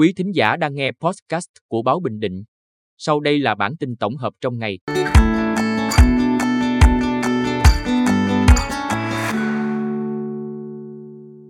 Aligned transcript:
Quý 0.00 0.12
thính 0.16 0.32
giả 0.34 0.56
đang 0.56 0.74
nghe 0.74 0.92
podcast 1.00 1.46
của 1.68 1.82
Báo 1.82 2.00
Bình 2.00 2.20
Định. 2.20 2.44
Sau 2.98 3.20
đây 3.20 3.38
là 3.38 3.54
bản 3.54 3.76
tin 3.76 3.96
tổng 3.96 4.16
hợp 4.16 4.32
trong 4.40 4.58
ngày. 4.58 4.78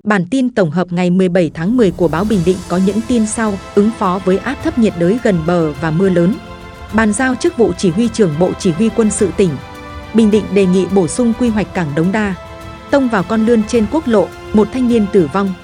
Bản 0.04 0.24
tin 0.30 0.54
tổng 0.54 0.70
hợp 0.70 0.92
ngày 0.92 1.10
17 1.10 1.50
tháng 1.54 1.76
10 1.76 1.90
của 1.90 2.08
báo 2.08 2.24
Bình 2.30 2.40
Định 2.46 2.56
có 2.68 2.80
những 2.86 3.00
tin 3.08 3.26
sau, 3.26 3.54
ứng 3.74 3.90
phó 3.98 4.20
với 4.24 4.38
áp 4.38 4.54
thấp 4.62 4.78
nhiệt 4.78 4.92
đới 4.98 5.18
gần 5.22 5.36
bờ 5.46 5.72
và 5.72 5.90
mưa 5.90 6.08
lớn. 6.08 6.34
Bàn 6.94 7.12
giao 7.12 7.34
chức 7.34 7.56
vụ 7.56 7.72
chỉ 7.72 7.90
huy 7.90 8.08
trưởng 8.08 8.34
Bộ 8.40 8.52
Chỉ 8.58 8.70
huy 8.70 8.88
quân 8.96 9.10
sự 9.10 9.30
tỉnh. 9.36 9.50
Bình 10.14 10.30
Định 10.30 10.44
đề 10.54 10.66
nghị 10.66 10.86
bổ 10.94 11.08
sung 11.08 11.32
quy 11.38 11.48
hoạch 11.48 11.74
cảng 11.74 11.92
Đống 11.96 12.12
Đa. 12.12 12.34
Tông 12.90 13.08
vào 13.08 13.24
con 13.28 13.46
lươn 13.46 13.62
trên 13.68 13.86
quốc 13.92 14.08
lộ, 14.08 14.28
một 14.52 14.68
thanh 14.72 14.88
niên 14.88 15.06
tử 15.12 15.28
vong. 15.32 15.54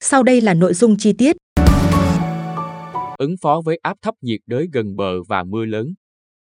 Sau 0.00 0.22
đây 0.22 0.40
là 0.40 0.54
nội 0.54 0.74
dung 0.74 0.96
chi 0.96 1.12
tiết. 1.12 1.36
Ứng 3.18 3.34
phó 3.42 3.60
với 3.64 3.76
áp 3.82 3.96
thấp 4.02 4.14
nhiệt 4.20 4.40
đới 4.46 4.68
gần 4.72 4.96
bờ 4.96 5.22
và 5.22 5.44
mưa 5.44 5.64
lớn. 5.64 5.94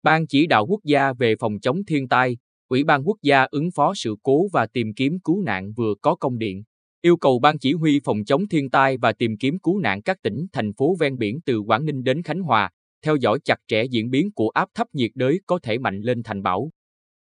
Ban 0.04 0.27
chỉ 0.27 0.48
đạo 0.48 0.66
quốc 0.66 0.80
gia 0.84 1.13
về 1.13 1.35
phòng 1.40 1.59
chống 1.59 1.85
thiên 1.85 2.08
tai, 2.08 2.38
Ủy 2.68 2.84
ban 2.84 3.08
quốc 3.08 3.18
gia 3.22 3.44
ứng 3.44 3.70
phó 3.76 3.94
sự 3.95 4.16
cố 4.23 4.48
và 4.54 4.66
tìm 4.66 4.94
kiếm 4.94 5.20
cứu 5.23 5.41
nạn 5.41 5.73
vừa 5.73 5.94
có 6.02 6.16
công 6.16 6.38
điện 6.38 6.63
yêu 7.02 7.18
cầu 7.18 7.40
Ban 7.40 7.59
Chỉ 7.59 7.73
huy 7.73 7.99
phòng 8.04 8.26
chống 8.26 8.48
thiên 8.48 8.70
tai 8.70 8.98
và 8.98 9.13
tìm 9.13 9.38
kiếm 9.38 9.59
cứu 9.59 9.80
nạn 9.80 10.02
các 10.02 10.21
tỉnh, 10.21 10.45
thành 10.54 10.73
phố 10.73 10.95
ven 10.99 11.18
biển 11.18 11.40
từ 11.45 11.59
Quảng 11.59 11.85
Ninh 11.85 12.04
đến 12.04 12.23
Khánh 12.23 12.41
Hòa, 12.41 12.70
theo 13.05 13.16
dõi 13.16 13.40
chặt 13.43 13.59
chẽ 13.68 13.84
diễn 13.84 14.09
biến 14.09 14.32
của 14.32 14.49
áp 14.49 14.70
thấp 14.73 14.88
nhiệt 14.93 15.12
đới 15.16 15.40
có 15.46 15.59
thể 15.63 15.77
mạnh 15.77 16.02
lên 16.02 16.23
thành 16.23 16.41
bão. 16.41 16.71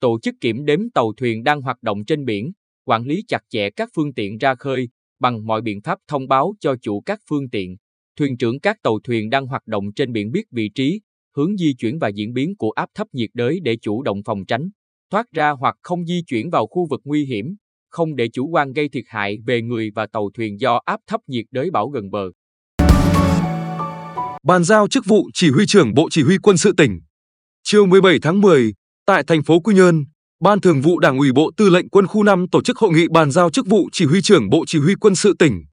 Tổ 0.01 0.20
chức 0.20 0.34
kiểm 0.41 0.65
đếm 0.65 0.91
tàu 0.91 1.12
thuyền 1.17 1.45
đang 1.45 1.61
hoạt 1.61 1.83
động 1.83 2.05
trên 2.05 2.25
biển, 2.25 2.53
quản 2.84 3.05
lý 3.05 3.25
chặt 3.29 3.41
chẽ 3.48 3.70
các 3.70 3.89
phương 3.95 4.15
tiện 4.15 4.39
ra 4.39 4.55
khơi 4.55 4.89
bằng 5.20 5.47
mọi 5.47 5.61
biện 5.61 5.81
pháp 5.81 5.98
thông 6.09 6.29
báo 6.29 6.55
cho 6.61 6.77
chủ 6.83 7.01
các 7.01 7.20
phương 7.29 7.51
tiện. 7.51 7.77
Thuyền 8.19 8.37
trưởng 8.37 8.61
các 8.61 8.77
tàu 8.83 8.99
thuyền 9.05 9.31
đang 9.31 9.47
hoạt 9.47 9.63
động 9.67 9.85
trên 9.97 10.13
biển 10.13 10.31
biết 10.33 10.43
vị 10.51 10.71
trí, 10.75 11.01
hướng 11.37 11.57
di 11.57 11.75
chuyển 11.79 11.99
và 11.99 12.09
diễn 12.09 12.33
biến 12.33 12.57
của 12.57 12.70
áp 12.70 12.89
thấp 12.95 13.06
nhiệt 13.12 13.31
đới 13.34 13.61
để 13.62 13.77
chủ 13.83 14.03
động 14.03 14.23
phòng 14.25 14.45
tránh, 14.48 14.69
thoát 15.11 15.27
ra 15.33 15.51
hoặc 15.51 15.75
không 15.83 16.06
di 16.06 16.23
chuyển 16.27 16.51
vào 16.51 16.67
khu 16.67 16.87
vực 16.91 17.01
nguy 17.05 17.25
hiểm, 17.25 17.47
không 17.91 18.17
để 18.17 18.29
chủ 18.33 18.48
quan 18.48 18.73
gây 18.73 18.89
thiệt 18.89 19.05
hại 19.09 19.39
về 19.47 19.62
người 19.62 19.91
và 19.95 20.07
tàu 20.12 20.31
thuyền 20.34 20.61
do 20.61 20.81
áp 20.84 21.01
thấp 21.07 21.20
nhiệt 21.27 21.45
đới 21.51 21.70
bão 21.70 21.89
gần 21.89 22.11
bờ. 22.11 22.31
Bàn 24.42 24.64
giao 24.64 24.89
chức 24.89 25.07
vụ 25.07 25.31
chỉ 25.35 25.51
huy 25.51 25.67
trưởng 25.67 25.95
Bộ 25.95 26.09
Chỉ 26.11 26.23
huy 26.23 26.39
quân 26.39 26.57
sự 26.57 26.73
tỉnh. 26.77 27.01
Chiều 27.64 27.87
17 27.87 28.19
tháng 28.23 28.41
10, 28.41 28.75
tại 29.07 29.25
thành 29.27 29.42
phố 29.42 29.61
Quy 29.61 29.75
Nhơn, 29.75 30.05
Ban 30.41 30.61
Thường 30.61 30.81
vụ 30.81 30.98
Đảng 30.98 31.19
ủy 31.19 31.33
Bộ 31.33 31.51
Tư 31.57 31.70
lệnh 31.70 31.89
Quân 31.89 32.07
khu 32.07 32.23
5 32.23 32.47
tổ 32.53 32.62
chức 32.62 32.79
hội 32.79 32.92
nghị 32.92 33.09
bàn 33.09 33.31
giao 33.31 33.51
chức 33.51 33.67
vụ 33.67 33.89
chỉ 33.92 34.05
huy 34.05 34.23
trưởng 34.23 34.51
Bộ 34.51 34.64
Chỉ 34.67 34.79
huy 34.79 34.95
quân 34.95 35.14
sự 35.14 35.35
tỉnh. 35.39 35.64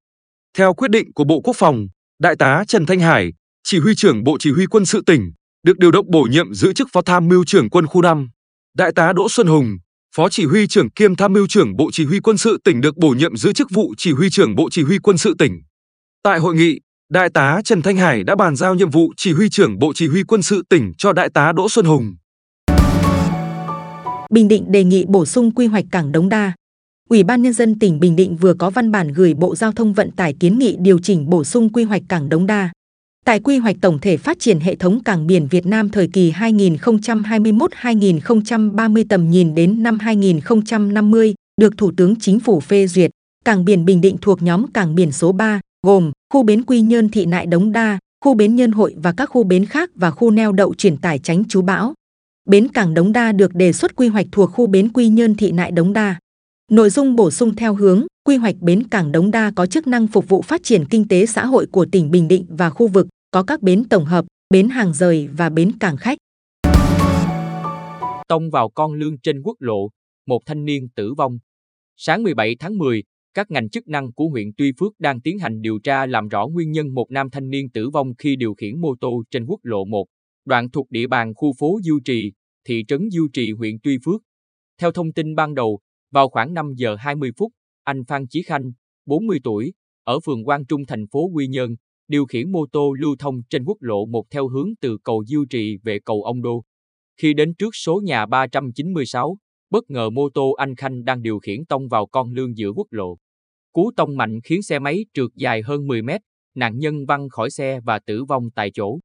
Theo 0.58 0.74
quyết 0.74 0.92
định 0.92 1.14
của 1.14 1.24
Bộ 1.24 1.42
Quốc 1.44 1.56
phòng, 1.56 1.88
Đại 2.20 2.36
tá 2.36 2.64
Trần 2.68 2.86
Thanh 2.86 3.00
Hải, 3.00 3.34
chỉ 3.64 3.80
huy 3.80 3.96
trưởng 3.96 4.24
Bộ 4.24 4.38
Chỉ 4.40 4.52
huy 4.52 4.66
quân 4.66 4.86
sự 4.86 5.02
tỉnh, 5.06 5.32
được 5.64 5.78
điều 5.78 5.92
động 5.92 6.06
bổ 6.12 6.22
nhiệm 6.22 6.54
giữ 6.54 6.74
chức 6.74 6.88
Phó 6.94 7.02
Tham 7.02 7.28
mưu 7.28 7.46
trưởng 7.46 7.70
Quân 7.70 7.88
khu 7.88 8.02
5. 8.02 8.30
Đại 8.78 8.92
tá 8.96 9.14
Đỗ 9.14 9.30
Xuân 9.30 9.48
Hùng, 9.48 9.78
Phó 10.16 10.30
Chỉ 10.30 10.46
huy 10.46 10.68
trưởng 10.68 10.90
kiêm 10.90 11.16
Tham 11.16 11.34
mưu 11.34 11.48
trưởng 11.48 11.76
Bộ 11.76 11.90
Chỉ 11.94 12.06
huy 12.06 12.20
quân 12.20 12.38
sự 12.38 12.58
tỉnh 12.64 12.82
được 12.82 12.98
bổ 12.98 13.10
nhiệm 13.10 13.36
giữ 13.36 13.54
chức 13.54 13.72
vụ 13.72 13.94
Chỉ 13.98 14.12
huy 14.12 14.30
trưởng 14.30 14.56
Bộ 14.56 14.70
Chỉ 14.72 14.84
huy 14.84 14.98
quân 15.00 15.18
sự 15.18 15.36
tỉnh. 15.40 15.62
Tại 16.24 16.40
hội 16.40 16.56
nghị, 16.56 16.80
Đại 17.10 17.30
tá 17.30 17.62
Trần 17.66 17.82
Thanh 17.82 17.98
Hải 17.98 18.24
đã 18.24 18.36
bàn 18.36 18.56
giao 18.56 18.76
nhiệm 18.76 18.90
vụ 18.90 19.14
Chỉ 19.18 19.34
huy 19.34 19.50
trưởng 19.50 19.80
Bộ 19.80 19.94
Chỉ 19.96 20.08
huy 20.08 20.24
quân 20.24 20.42
sự 20.42 20.64
tỉnh 20.70 20.92
cho 20.98 21.14
Đại 21.14 21.30
tá 21.34 21.52
Đỗ 21.52 21.70
Xuân 21.70 21.86
Hùng. 21.86 22.16
Bình 24.32 24.48
Định 24.48 24.72
đề 24.72 24.84
nghị 24.84 25.06
bổ 25.08 25.26
sung 25.26 25.52
quy 25.52 25.68
hoạch 25.68 25.86
cảng 25.92 26.12
Đống 26.12 26.30
Đa. 26.30 26.54
Ủy 27.10 27.24
ban 27.24 27.42
Nhân 27.42 27.54
dân 27.54 27.80
tỉnh 27.80 28.00
Bình 28.00 28.16
Định 28.16 28.36
vừa 28.36 28.54
có 28.54 28.70
văn 28.70 28.92
bản 28.92 29.08
gửi 29.08 29.34
Bộ 29.34 29.56
Giao 29.56 29.72
thông 29.72 29.94
Vận 29.94 30.12
tải 30.12 30.34
kiến 30.34 30.60
nghị 30.60 30.76
điều 30.80 31.00
chỉnh 31.00 31.30
bổ 31.30 31.44
sung 31.44 31.70
quy 31.70 31.84
hoạch 31.84 32.02
cảng 32.10 32.30
Đống 32.30 32.46
Đa. 32.46 32.70
Tại 33.26 33.40
quy 33.40 33.58
hoạch 33.58 33.76
tổng 33.82 34.00
thể 34.00 34.18
phát 34.18 34.40
triển 34.40 34.60
hệ 34.60 34.76
thống 34.76 35.04
cảng 35.04 35.28
biển 35.28 35.48
Việt 35.48 35.66
Nam 35.66 35.90
thời 35.90 36.08
kỳ 36.08 36.32
2021-2030 36.32 39.06
tầm 39.10 39.32
nhìn 39.32 39.56
đến 39.56 39.84
năm 39.84 40.00
2050, 40.00 41.34
được 41.62 41.78
Thủ 41.78 41.92
tướng 41.98 42.16
Chính 42.16 42.40
phủ 42.40 42.60
phê 42.60 42.88
duyệt, 42.88 43.12
cảng 43.46 43.66
biển 43.66 43.86
Bình 43.86 44.02
Định 44.02 44.18
thuộc 44.22 44.44
nhóm 44.44 44.72
cảng 44.72 44.96
biển 44.96 45.12
số 45.12 45.32
3, 45.32 45.62
gồm 45.88 46.12
khu 46.34 46.44
bến 46.44 46.64
Quy 46.64 46.82
Nhơn 46.82 47.10
Thị 47.10 47.26
Nại 47.26 47.46
Đống 47.46 47.72
Đa, 47.72 48.00
khu 48.26 48.34
bến 48.34 48.56
Nhân 48.56 48.72
Hội 48.72 48.96
và 48.98 49.14
các 49.18 49.26
khu 49.26 49.44
bến 49.44 49.66
khác 49.66 49.90
và 49.96 50.12
khu 50.12 50.32
neo 50.32 50.52
đậu 50.52 50.74
chuyển 50.74 50.98
tải 50.98 51.20
tránh 51.20 51.44
chú 51.48 51.62
bão. 51.62 51.94
Bến 52.50 52.68
cảng 52.68 52.94
Đống 52.94 53.12
Đa 53.12 53.32
được 53.32 53.56
đề 53.56 53.74
xuất 53.74 53.96
quy 53.96 54.08
hoạch 54.08 54.26
thuộc 54.32 54.52
khu 54.52 54.68
bến 54.68 54.90
Quy 54.94 55.08
Nhơn 55.08 55.36
Thị 55.36 55.52
Nại 55.52 55.72
Đống 55.72 55.94
Đa. 55.94 56.16
Nội 56.72 56.90
dung 56.90 57.16
bổ 57.16 57.32
sung 57.32 57.56
theo 57.56 57.76
hướng, 57.76 58.06
quy 58.24 58.36
hoạch 58.36 58.56
bến 58.62 58.84
cảng 58.92 59.12
Đống 59.12 59.32
Đa 59.32 59.52
có 59.56 59.66
chức 59.66 59.88
năng 59.88 60.08
phục 60.08 60.30
vụ 60.30 60.42
phát 60.42 60.64
triển 60.64 60.86
kinh 60.90 61.08
tế 61.08 61.26
xã 61.26 61.46
hội 61.46 61.68
của 61.72 61.86
tỉnh 61.92 62.12
Bình 62.12 62.28
Định 62.28 62.46
và 62.50 62.70
khu 62.70 62.88
vực, 62.88 63.08
có 63.32 63.44
các 63.44 63.62
bến 63.62 63.84
tổng 63.90 64.06
hợp, 64.06 64.26
bến 64.50 64.70
hàng 64.70 64.94
rời 64.94 65.28
và 65.28 65.50
bến 65.50 65.72
cảng 65.80 65.98
khách. 65.98 66.18
Tông 68.28 68.50
vào 68.52 68.70
con 68.70 68.94
lương 68.94 69.18
trên 69.18 69.42
quốc 69.42 69.56
lộ, 69.60 69.90
một 70.28 70.40
thanh 70.46 70.66
niên 70.66 70.88
tử 70.96 71.14
vong. 71.14 71.38
Sáng 71.98 72.24
17 72.24 72.56
tháng 72.60 72.78
10, 72.78 73.04
các 73.34 73.52
ngành 73.52 73.70
chức 73.70 73.88
năng 73.88 74.14
của 74.14 74.28
huyện 74.30 74.48
Tuy 74.58 74.72
Phước 74.80 74.94
đang 75.00 75.22
tiến 75.22 75.40
hành 75.40 75.62
điều 75.62 75.80
tra 75.84 76.06
làm 76.06 76.28
rõ 76.28 76.48
nguyên 76.48 76.72
nhân 76.72 76.94
một 76.94 77.12
nam 77.12 77.30
thanh 77.30 77.50
niên 77.50 77.70
tử 77.70 77.90
vong 77.90 78.14
khi 78.18 78.36
điều 78.36 78.54
khiển 78.54 78.82
mô 78.82 78.96
tô 79.02 79.24
trên 79.32 79.46
quốc 79.46 79.60
lộ 79.64 79.86
1, 79.86 80.06
đoạn 80.46 80.70
thuộc 80.70 80.92
địa 80.92 81.08
bàn 81.08 81.34
khu 81.36 81.54
phố 81.60 81.80
Du 81.84 82.00
Trì, 82.06 82.32
thị 82.68 82.84
trấn 82.88 83.10
Du 83.12 83.28
Trì 83.34 83.52
huyện 83.52 83.76
Tuy 83.84 83.98
Phước. 84.06 84.22
Theo 84.82 84.92
thông 84.92 85.14
tin 85.14 85.36
ban 85.36 85.56
đầu, 85.56 85.80
vào 86.12 86.30
khoảng 86.30 86.54
5 86.54 86.74
giờ 86.78 86.96
20 87.00 87.32
phút, 87.38 87.52
anh 87.84 88.06
Phan 88.06 88.28
Chí 88.28 88.44
Khanh, 88.44 88.72
40 89.06 89.40
tuổi, 89.44 89.74
ở 90.04 90.20
phường 90.20 90.46
Quang 90.46 90.66
Trung 90.66 90.86
thành 90.86 91.08
phố 91.08 91.30
Quy 91.34 91.48
Nhơn, 91.48 91.76
điều 92.08 92.26
khiển 92.26 92.52
mô 92.52 92.66
tô 92.72 92.94
lưu 92.94 93.16
thông 93.20 93.36
trên 93.50 93.64
quốc 93.66 93.78
lộ 93.80 94.06
một 94.06 94.26
theo 94.32 94.48
hướng 94.48 94.70
từ 94.82 94.98
cầu 95.04 95.24
Diêu 95.26 95.46
Trì 95.50 95.78
về 95.84 96.00
cầu 96.06 96.24
Ông 96.24 96.42
Đô. 96.42 96.64
Khi 97.22 97.34
đến 97.34 97.54
trước 97.54 97.76
số 97.76 98.02
nhà 98.04 98.26
396, 98.26 99.38
bất 99.70 99.90
ngờ 99.90 100.10
mô 100.10 100.30
tô 100.30 100.52
anh 100.52 100.76
Khanh 100.76 101.04
đang 101.04 101.22
điều 101.22 101.40
khiển 101.40 101.66
tông 101.66 101.88
vào 101.88 102.06
con 102.06 102.32
lương 102.32 102.58
giữa 102.58 102.70
quốc 102.70 102.88
lộ. 102.92 103.18
Cú 103.74 103.92
tông 103.98 104.18
mạnh 104.18 104.40
khiến 104.44 104.62
xe 104.62 104.80
máy 104.80 105.06
trượt 105.14 105.30
dài 105.36 105.62
hơn 105.62 105.88
10 105.88 106.02
mét, 106.02 106.22
nạn 106.56 106.80
nhân 106.80 107.06
văng 107.06 107.30
khỏi 107.30 107.50
xe 107.52 107.80
và 107.80 108.00
tử 108.00 108.24
vong 108.24 108.50
tại 108.56 108.72
chỗ. 108.74 109.00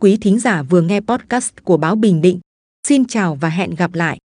Quý 0.00 0.16
thính 0.20 0.38
giả 0.38 0.62
vừa 0.62 0.80
nghe 0.80 1.00
podcast 1.00 1.54
của 1.64 1.76
báo 1.76 1.96
Bình 1.96 2.20
Định. 2.20 2.40
Xin 2.86 3.04
chào 3.04 3.34
và 3.34 3.48
hẹn 3.48 3.74
gặp 3.74 3.94
lại. 3.94 4.18